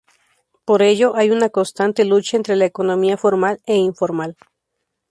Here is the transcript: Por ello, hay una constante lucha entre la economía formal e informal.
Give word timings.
Por 0.65 0.81
ello, 0.81 1.15
hay 1.15 1.29
una 1.29 1.49
constante 1.49 2.05
lucha 2.05 2.35
entre 2.35 2.55
la 2.55 2.65
economía 2.65 3.17
formal 3.19 3.61
e 3.67 3.75
informal. 3.75 4.35